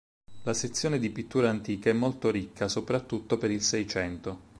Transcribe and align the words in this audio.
La 0.45 0.55
sezione 0.55 0.97
di 0.97 1.11
pittura 1.11 1.51
antica 1.51 1.91
è 1.91 1.93
molto 1.93 2.31
ricca, 2.31 2.67
soprattutto 2.67 3.37
per 3.37 3.51
il 3.51 3.61
Seicento. 3.61 4.49